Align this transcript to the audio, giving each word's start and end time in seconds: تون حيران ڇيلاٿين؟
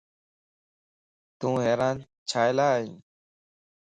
تون 1.39 1.53
حيران 1.63 1.95
ڇيلاٿين؟ 2.29 2.89